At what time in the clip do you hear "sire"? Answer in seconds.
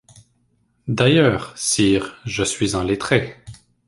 1.55-2.19